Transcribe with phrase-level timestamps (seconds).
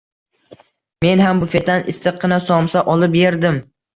[1.05, 3.63] Men ham bufetdan issiqqina somsa olib yerdim